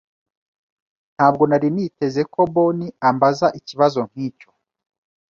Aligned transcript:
Ntabwo 1.15 1.43
nari 1.49 1.67
niteze 1.75 2.21
ko 2.33 2.39
Boni 2.53 2.87
ambaza 3.09 3.47
ikibazo 3.59 3.99
nkicyo. 4.09 4.49